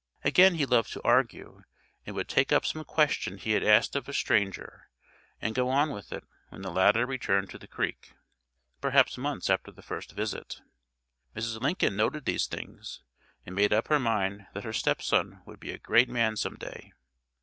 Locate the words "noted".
11.95-12.25